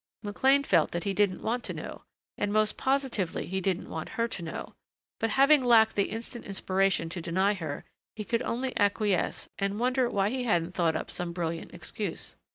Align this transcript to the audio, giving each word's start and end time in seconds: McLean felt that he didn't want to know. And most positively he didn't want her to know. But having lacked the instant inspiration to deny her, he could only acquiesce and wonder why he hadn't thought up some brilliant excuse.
McLean 0.23 0.63
felt 0.63 0.89
that 0.93 1.03
he 1.03 1.13
didn't 1.13 1.43
want 1.43 1.63
to 1.65 1.75
know. 1.75 2.05
And 2.35 2.51
most 2.51 2.75
positively 2.75 3.45
he 3.45 3.61
didn't 3.61 3.87
want 3.87 4.09
her 4.17 4.27
to 4.29 4.41
know. 4.41 4.73
But 5.19 5.29
having 5.29 5.63
lacked 5.63 5.95
the 5.95 6.09
instant 6.09 6.43
inspiration 6.43 7.07
to 7.09 7.21
deny 7.21 7.53
her, 7.53 7.85
he 8.15 8.23
could 8.23 8.41
only 8.41 8.75
acquiesce 8.79 9.47
and 9.59 9.79
wonder 9.79 10.09
why 10.09 10.31
he 10.31 10.43
hadn't 10.45 10.73
thought 10.73 10.95
up 10.95 11.11
some 11.11 11.33
brilliant 11.33 11.71
excuse. 11.71 12.35